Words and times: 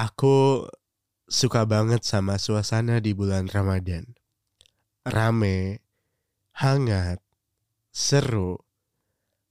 Aku 0.00 0.64
suka 1.28 1.68
banget 1.68 2.08
sama 2.08 2.40
suasana 2.40 3.04
di 3.04 3.12
bulan 3.12 3.52
Ramadan. 3.52 4.16
Rame, 5.04 5.84
hangat, 6.56 7.20
seru. 7.92 8.64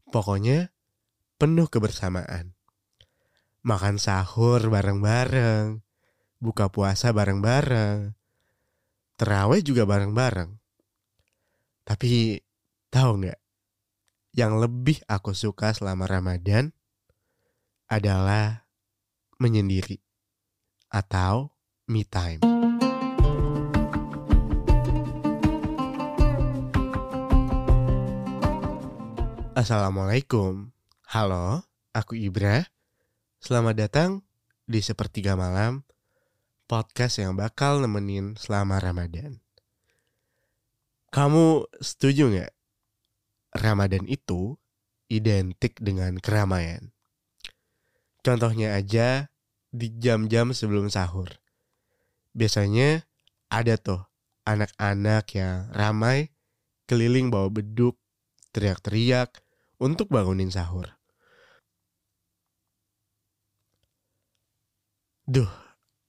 Pokoknya 0.10 0.74
penuh 1.38 1.70
kebersamaan. 1.70 2.58
Makan 3.62 4.02
sahur 4.02 4.74
bareng-bareng, 4.74 5.86
buka 6.42 6.74
puasa 6.74 7.14
bareng-bareng, 7.14 8.18
terawih 9.22 9.62
juga 9.62 9.86
bareng-bareng. 9.86 10.50
Tapi 11.86 12.42
tahu 12.90 13.22
nggak? 13.22 13.40
Yang 14.34 14.54
lebih 14.66 14.98
aku 15.06 15.38
suka 15.38 15.78
selama 15.78 16.10
Ramadan 16.10 16.74
adalah 17.86 18.66
menyendiri 19.38 20.09
atau 20.90 21.54
me 21.86 22.02
time. 22.02 22.42
Assalamualaikum. 29.54 30.74
Halo, 31.10 31.62
aku 31.94 32.18
Ibra. 32.18 32.66
Selamat 33.38 33.76
datang 33.78 34.10
di 34.66 34.82
Sepertiga 34.82 35.38
Malam, 35.38 35.86
podcast 36.66 37.22
yang 37.22 37.38
bakal 37.38 37.82
nemenin 37.82 38.38
selama 38.38 38.82
Ramadan. 38.82 39.42
Kamu 41.10 41.66
setuju 41.82 42.30
nggak? 42.30 42.54
Ramadan 43.58 44.06
itu 44.06 44.58
identik 45.10 45.82
dengan 45.82 46.22
keramaian. 46.22 46.94
Contohnya 48.22 48.78
aja 48.78 49.34
di 49.70 49.94
jam-jam 49.98 50.54
sebelum 50.54 50.90
sahur. 50.90 51.30
Biasanya 52.34 53.06
ada 53.50 53.78
tuh 53.78 54.02
anak-anak 54.46 55.26
yang 55.38 55.70
ramai 55.74 56.34
keliling 56.90 57.30
bawa 57.30 57.54
beduk, 57.54 58.02
teriak-teriak 58.50 59.46
untuk 59.78 60.10
bangunin 60.10 60.50
sahur. 60.50 60.98
Duh, 65.30 65.50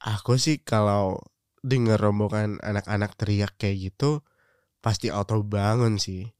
aku 0.00 0.40
sih 0.40 0.64
kalau 0.64 1.20
denger 1.60 2.00
rombongan 2.00 2.56
anak-anak 2.64 3.12
teriak 3.20 3.52
kayak 3.60 3.92
gitu 3.92 4.24
pasti 4.80 5.12
auto 5.12 5.44
bangun 5.44 6.00
sih. 6.00 6.32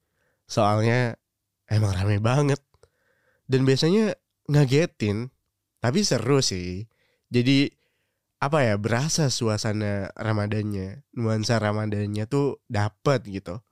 Soalnya 0.49 1.21
emang 1.69 1.93
rame 1.93 2.17
banget. 2.19 2.65
Dan 3.45 3.69
biasanya 3.69 4.17
ngagetin, 4.49 5.29
tapi 5.85 6.01
seru 6.01 6.41
sih. 6.41 6.89
Jadi 7.31 7.71
apa 8.43 8.67
ya 8.67 8.75
berasa 8.75 9.31
suasana 9.31 10.11
Ramadannya, 10.19 11.07
nuansa 11.15 11.63
Ramadannya 11.63 12.27
tuh 12.27 12.59
dapet 12.67 13.23
gitu. 13.31 13.63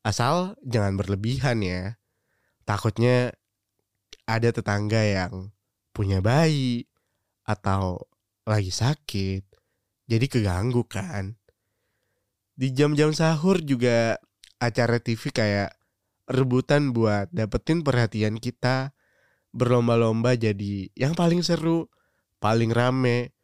Asal 0.00 0.56
jangan 0.64 0.96
berlebihan 0.96 1.60
ya. 1.60 2.00
Takutnya 2.64 3.36
ada 4.24 4.48
tetangga 4.48 5.04
yang 5.04 5.52
punya 5.92 6.24
bayi 6.24 6.88
atau 7.44 8.08
lagi 8.48 8.72
sakit. 8.72 9.44
Jadi 10.08 10.26
keganggu 10.30 10.86
kan. 10.88 11.36
Di 12.56 12.72
jam-jam 12.72 13.12
sahur 13.12 13.60
juga 13.60 14.16
acara 14.62 14.96
TV 15.02 15.28
kayak 15.28 15.76
rebutan 16.30 16.96
buat 16.96 17.28
dapetin 17.34 17.84
perhatian 17.84 18.40
kita. 18.40 18.96
Berlomba-lomba 19.52 20.36
jadi 20.36 20.92
yang 20.94 21.12
paling 21.18 21.40
seru 21.42 21.88
paling 22.38 22.70
rame 22.70 23.34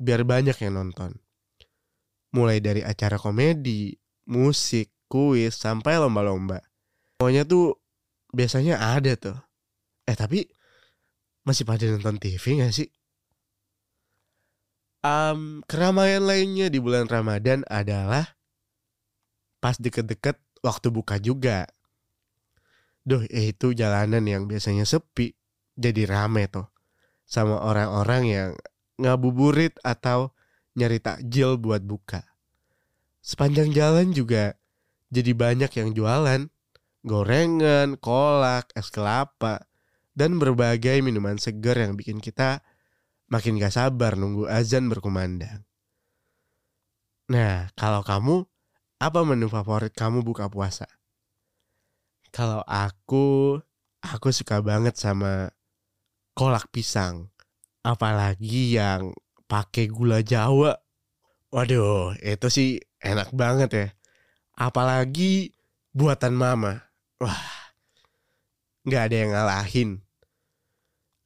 biar 0.00 0.24
banyak 0.24 0.56
yang 0.56 0.74
nonton. 0.76 1.16
Mulai 2.32 2.60
dari 2.60 2.84
acara 2.84 3.16
komedi, 3.16 3.96
musik, 4.28 4.92
kuis, 5.08 5.56
sampai 5.56 5.96
lomba-lomba. 5.96 6.60
Pokoknya 7.16 7.48
tuh 7.48 7.76
biasanya 8.32 8.78
ada 8.78 9.16
tuh. 9.16 9.36
Eh 10.04 10.16
tapi 10.16 10.44
masih 11.44 11.64
pada 11.64 11.84
nonton 11.88 12.20
TV 12.20 12.60
gak 12.60 12.72
sih? 12.72 12.88
Um, 14.98 15.62
keramaian 15.64 16.26
lainnya 16.26 16.68
di 16.68 16.82
bulan 16.82 17.08
Ramadan 17.08 17.64
adalah 17.70 18.36
pas 19.62 19.78
deket-deket 19.80 20.36
waktu 20.60 20.88
buka 20.92 21.16
juga. 21.16 21.64
Duh, 23.08 23.24
eh, 23.32 23.56
itu 23.56 23.72
jalanan 23.72 24.20
yang 24.28 24.44
biasanya 24.44 24.84
sepi 24.84 25.32
jadi 25.78 26.04
rame 26.04 26.44
tuh 26.52 26.68
sama 27.28 27.60
orang-orang 27.60 28.22
yang 28.24 28.50
ngabuburit 28.96 29.76
atau 29.84 30.32
nyari 30.74 30.96
takjil 30.98 31.60
buat 31.60 31.84
buka. 31.84 32.24
Sepanjang 33.20 33.76
jalan 33.76 34.16
juga 34.16 34.56
jadi 35.12 35.36
banyak 35.36 35.68
yang 35.76 35.92
jualan, 35.92 36.48
gorengan, 37.04 38.00
kolak, 38.00 38.72
es 38.72 38.88
kelapa, 38.88 39.68
dan 40.16 40.40
berbagai 40.40 41.04
minuman 41.04 41.36
segar 41.36 41.76
yang 41.76 41.94
bikin 41.94 42.24
kita 42.24 42.64
makin 43.28 43.60
gak 43.60 43.76
sabar 43.76 44.16
nunggu 44.16 44.48
azan 44.48 44.88
berkumandang. 44.88 45.68
Nah, 47.28 47.68
kalau 47.76 48.00
kamu, 48.00 48.48
apa 49.04 49.20
menu 49.20 49.52
favorit 49.52 49.92
kamu 49.92 50.24
buka 50.24 50.48
puasa? 50.48 50.88
Kalau 52.32 52.64
aku, 52.64 53.60
aku 54.00 54.28
suka 54.32 54.64
banget 54.64 54.96
sama 54.96 55.52
kolak 56.38 56.70
pisang. 56.70 57.34
Apalagi 57.82 58.78
yang 58.78 59.10
pakai 59.50 59.90
gula 59.90 60.22
Jawa. 60.22 60.78
Waduh, 61.50 62.14
itu 62.22 62.46
sih 62.46 62.70
enak 63.02 63.34
banget 63.34 63.70
ya. 63.74 63.88
Apalagi 64.54 65.50
buatan 65.90 66.38
mama. 66.38 66.86
Wah, 67.18 67.74
nggak 68.86 69.02
ada 69.10 69.16
yang 69.18 69.30
ngalahin. 69.34 69.90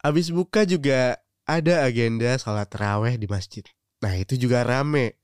Abis 0.00 0.32
buka 0.32 0.64
juga 0.64 1.20
ada 1.44 1.84
agenda 1.84 2.32
sholat 2.40 2.72
terawih 2.72 3.20
di 3.20 3.28
masjid. 3.28 3.68
Nah 4.00 4.16
itu 4.16 4.40
juga 4.40 4.64
rame. 4.64 5.20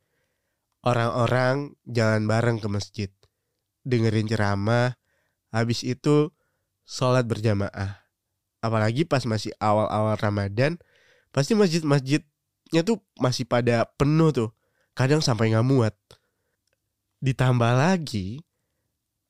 Orang-orang 0.85 1.73
jalan 1.89 2.29
bareng 2.29 2.61
ke 2.61 2.69
masjid. 2.69 3.11
Dengerin 3.89 4.29
ceramah. 4.29 5.01
Habis 5.49 5.81
itu 5.81 6.29
sholat 6.85 7.25
berjamaah 7.25 8.08
apalagi 8.65 9.07
pas 9.07 9.23
masih 9.25 9.55
awal-awal 9.63 10.19
Ramadan 10.19 10.77
pasti 11.31 11.55
masjid-masjidnya 11.55 12.81
tuh 12.83 13.03
masih 13.19 13.45
pada 13.45 13.87
penuh 13.97 14.31
tuh. 14.35 14.51
Kadang 14.97 15.23
sampai 15.23 15.55
nggak 15.55 15.67
muat. 15.67 15.95
Ditambah 17.23 17.73
lagi 17.75 18.43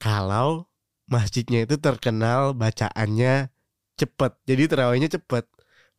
kalau 0.00 0.68
masjidnya 1.08 1.64
itu 1.64 1.76
terkenal 1.80 2.52
bacaannya 2.56 3.52
cepet 3.98 4.32
jadi 4.48 4.62
terawihnya 4.68 5.08
cepet. 5.12 5.44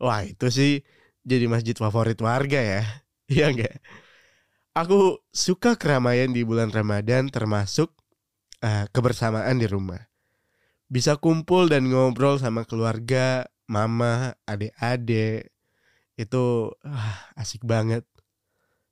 Wah 0.01 0.23
itu 0.25 0.47
sih 0.49 0.73
jadi 1.27 1.45
masjid 1.45 1.75
favorit 1.77 2.17
warga 2.21 2.59
ya. 2.61 2.83
Iya 3.29 3.53
enggak 3.53 3.77
aku 4.79 5.19
suka 5.33 5.75
keramaian 5.75 6.31
di 6.31 6.47
bulan 6.47 6.71
Ramadan 6.71 7.27
termasuk 7.27 7.91
uh, 8.63 8.85
kebersamaan 8.95 9.59
di 9.59 9.67
rumah 9.67 10.08
bisa 10.89 11.21
kumpul 11.21 11.69
dan 11.69 11.85
ngobrol 11.85 12.41
sama 12.41 12.65
keluarga, 12.65 13.45
mama, 13.69 14.33
adik-adik. 14.49 15.53
Itu 16.17 16.75
ah, 16.83 17.29
asik 17.37 17.63
banget. 17.63 18.03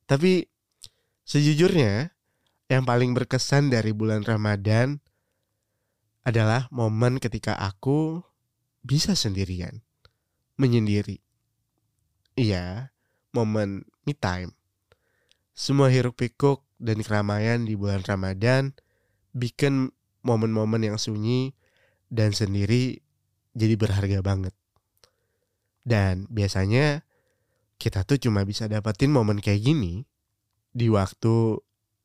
Tapi 0.05 0.47
sejujurnya 1.27 2.13
yang 2.71 2.87
paling 2.87 3.11
berkesan 3.17 3.73
dari 3.73 3.91
bulan 3.91 4.23
Ramadan 4.23 5.01
adalah 6.23 6.69
momen 6.71 7.17
ketika 7.17 7.57
aku 7.57 8.21
bisa 8.85 9.17
sendirian, 9.17 9.83
menyendiri. 10.55 11.19
Iya, 12.37 12.93
momen 13.33 13.89
me 14.05 14.13
time. 14.13 14.53
Semua 15.57 15.89
hiruk 15.89 16.21
pikuk 16.21 16.61
dan 16.77 17.01
keramaian 17.01 17.65
di 17.65 17.73
bulan 17.73 18.05
Ramadan 18.05 18.77
bikin 19.33 19.89
momen-momen 20.21 20.85
yang 20.85 21.01
sunyi 21.01 21.56
dan 22.07 22.31
sendiri 22.31 22.99
jadi 23.57 23.75
berharga 23.75 24.19
banget. 24.23 24.55
Dan 25.87 26.27
biasanya 26.27 27.07
kita 27.79 28.03
tuh 28.03 28.19
cuma 28.19 28.43
bisa 28.43 28.67
dapetin 28.67 29.13
momen 29.13 29.39
kayak 29.39 29.63
gini 29.63 30.03
di 30.73 30.91
waktu 30.91 31.61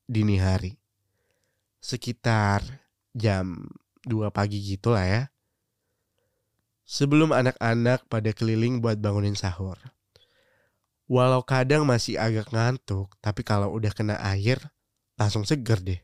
dini 0.06 0.38
hari. 0.38 0.78
Sekitar 1.82 2.62
jam 3.10 3.66
2 4.06 4.31
pagi 4.31 4.62
gitu 4.62 4.94
lah 4.94 5.06
ya. 5.06 5.22
Sebelum 6.87 7.32
anak-anak 7.32 8.06
pada 8.06 8.31
keliling 8.37 8.78
buat 8.78 9.00
bangunin 9.00 9.34
sahur. 9.34 9.78
Walau 11.10 11.43
kadang 11.44 11.84
masih 11.84 12.16
agak 12.16 12.54
ngantuk, 12.54 13.12
tapi 13.20 13.43
kalau 13.44 13.69
udah 13.75 13.93
kena 13.93 14.16
air, 14.22 14.58
langsung 15.19 15.44
seger 15.44 15.82
deh. 15.82 16.00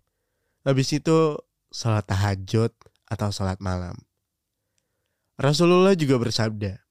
Habis 0.66 0.98
itu 0.98 1.38
sholat 1.72 2.04
tahajud 2.04 2.74
atau 3.08 3.32
sholat 3.32 3.58
malam. 3.58 3.96
Rasulullah 5.40 5.96
juga 5.96 6.20
bersabda, 6.20 6.82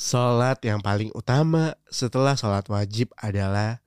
sholat 0.00 0.58
yang 0.64 0.80
paling 0.80 1.12
utama 1.12 1.76
setelah 1.92 2.34
sholat 2.34 2.64
wajib 2.72 3.12
adalah 3.20 3.84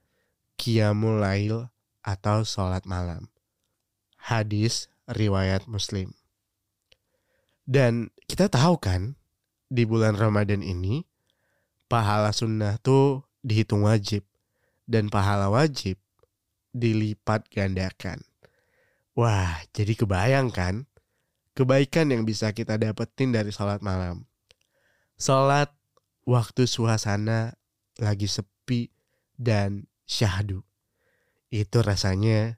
qiyamul 0.61 1.19
lail 1.19 1.73
atau 2.05 2.45
sholat 2.45 2.85
malam. 2.85 3.27
Hadis 4.15 4.87
riwayat 5.09 5.67
Muslim. 5.67 6.15
Dan 7.63 8.11
kita 8.27 8.47
tahu 8.51 8.79
kan 8.79 9.15
di 9.67 9.83
bulan 9.83 10.15
Ramadan 10.15 10.61
ini 10.61 11.03
pahala 11.89 12.29
sunnah 12.29 12.77
tuh 12.79 13.25
dihitung 13.41 13.83
wajib 13.83 14.23
dan 14.87 15.09
pahala 15.09 15.49
wajib 15.49 15.97
dilipat 16.75 17.47
gandakan. 17.49 18.21
Wah, 19.13 19.61
jadi 19.73 19.93
kebayang 19.93 20.49
kan 20.49 20.89
kebaikan 21.53 22.09
yang 22.09 22.25
bisa 22.25 22.49
kita 22.49 22.81
dapetin 22.81 23.29
dari 23.29 23.53
sholat 23.53 23.79
malam. 23.85 24.25
Sholat 25.21 25.69
waktu 26.25 26.65
suasana 26.65 27.53
lagi 28.01 28.25
sepi 28.25 28.89
dan 29.37 29.85
syahdu. 30.09 30.65
Itu 31.53 31.85
rasanya 31.85 32.57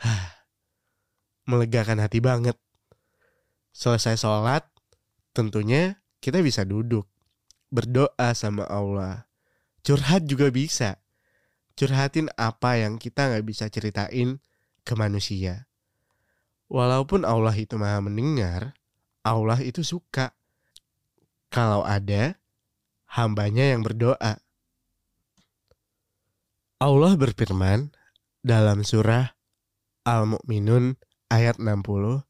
hah, 0.00 0.48
melegakan 1.44 2.00
hati 2.00 2.24
banget. 2.24 2.56
Selesai 3.76 4.16
sholat, 4.16 4.64
tentunya 5.36 6.00
kita 6.24 6.40
bisa 6.40 6.64
duduk, 6.64 7.04
berdoa 7.68 8.32
sama 8.32 8.64
Allah. 8.64 9.28
Curhat 9.84 10.24
juga 10.24 10.48
bisa. 10.48 11.04
Curhatin 11.76 12.32
apa 12.40 12.80
yang 12.80 12.96
kita 12.96 13.28
nggak 13.28 13.44
bisa 13.44 13.68
ceritain 13.68 14.40
ke 14.80 14.92
manusia. 14.96 15.65
Walaupun 16.66 17.22
Allah 17.22 17.54
itu 17.54 17.78
maha 17.78 18.02
mendengar, 18.02 18.74
Allah 19.22 19.62
itu 19.62 19.86
suka. 19.86 20.34
Kalau 21.50 21.86
ada 21.86 22.38
hambanya 23.06 23.70
yang 23.74 23.86
berdoa. 23.86 24.42
Allah 26.76 27.12
berfirman 27.16 27.94
dalam 28.42 28.84
surah 28.84 29.32
Al-Mu'minun 30.06 30.98
ayat 31.32 31.58
60. 31.58 32.22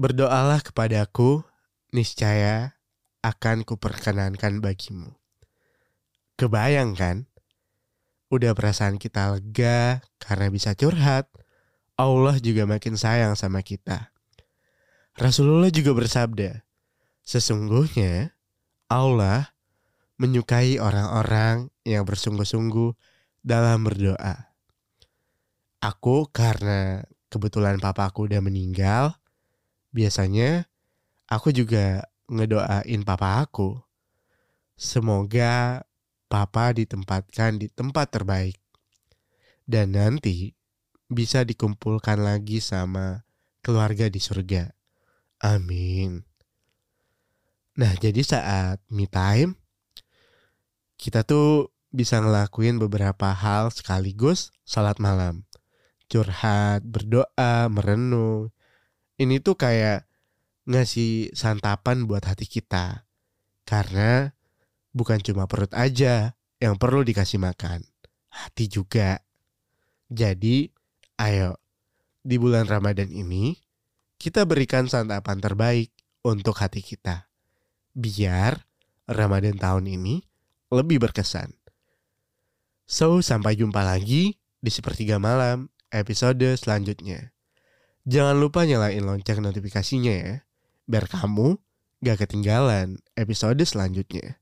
Berdoalah 0.00 0.64
kepadaku, 0.64 1.44
niscaya 1.92 2.80
akan 3.20 3.68
kuperkenankan 3.68 4.64
bagimu. 4.64 5.12
Kebayang 6.40 6.96
kan? 6.96 7.28
Udah 8.32 8.56
perasaan 8.56 8.96
kita 8.96 9.36
lega 9.36 10.00
karena 10.16 10.48
bisa 10.48 10.72
curhat. 10.72 11.28
Allah 12.00 12.40
juga 12.40 12.64
makin 12.64 12.96
sayang 12.96 13.36
sama 13.36 13.60
kita. 13.60 14.08
Rasulullah 15.20 15.68
juga 15.68 15.92
bersabda, 15.92 16.64
sesungguhnya 17.20 18.32
Allah 18.88 19.52
menyukai 20.16 20.80
orang-orang 20.80 21.68
yang 21.84 22.08
bersungguh-sungguh 22.08 22.96
dalam 23.44 23.84
berdoa. 23.84 24.48
Aku 25.84 26.28
karena 26.32 27.04
kebetulan 27.28 27.76
papaku 27.80 28.32
udah 28.32 28.40
meninggal, 28.40 29.20
biasanya 29.92 30.68
aku 31.28 31.52
juga 31.52 32.08
ngedoain 32.32 33.04
papa 33.04 33.44
aku. 33.44 33.76
Semoga 34.80 35.84
papa 36.32 36.72
ditempatkan 36.72 37.60
di 37.60 37.68
tempat 37.68 38.08
terbaik. 38.08 38.56
Dan 39.68 39.92
nanti 39.92 40.56
bisa 41.10 41.42
dikumpulkan 41.42 42.22
lagi 42.22 42.62
sama 42.62 43.26
keluarga 43.66 44.06
di 44.06 44.22
surga. 44.22 44.70
Amin. 45.42 46.22
Nah, 47.74 47.92
jadi 47.98 48.22
saat 48.22 48.78
me 48.88 49.10
time 49.10 49.58
kita 51.00 51.26
tuh 51.26 51.74
bisa 51.90 52.22
ngelakuin 52.22 52.78
beberapa 52.78 53.34
hal 53.34 53.74
sekaligus 53.74 54.54
salat 54.62 55.02
malam. 55.02 55.42
Curhat, 56.06 56.86
berdoa, 56.86 57.66
merenung. 57.66 58.54
Ini 59.18 59.42
tuh 59.42 59.58
kayak 59.58 60.06
ngasih 60.70 61.34
santapan 61.34 62.06
buat 62.06 62.22
hati 62.22 62.46
kita. 62.46 63.06
Karena 63.66 64.30
bukan 64.94 65.18
cuma 65.22 65.46
perut 65.50 65.70
aja 65.74 66.34
yang 66.62 66.78
perlu 66.78 67.02
dikasih 67.02 67.38
makan. 67.42 67.82
Hati 68.30 68.70
juga. 68.70 69.22
Jadi 70.10 70.79
Ayo, 71.20 71.60
di 72.24 72.40
bulan 72.40 72.64
Ramadan 72.64 73.12
ini 73.12 73.52
kita 74.16 74.48
berikan 74.48 74.88
santapan 74.88 75.36
terbaik 75.36 75.92
untuk 76.24 76.56
hati 76.56 76.80
kita. 76.80 77.28
Biar 77.92 78.64
Ramadan 79.04 79.60
tahun 79.60 79.84
ini 79.84 80.24
lebih 80.72 80.96
berkesan. 80.96 81.52
So, 82.88 83.20
sampai 83.20 83.60
jumpa 83.60 83.84
lagi 83.84 84.40
di 84.64 84.70
sepertiga 84.72 85.20
malam 85.20 85.68
episode 85.92 86.56
selanjutnya. 86.56 87.36
Jangan 88.08 88.40
lupa 88.40 88.64
nyalain 88.64 89.04
lonceng 89.04 89.44
notifikasinya 89.44 90.14
ya, 90.16 90.48
biar 90.88 91.04
kamu 91.04 91.60
gak 92.00 92.24
ketinggalan 92.24 92.96
episode 93.20 93.60
selanjutnya. 93.68 94.40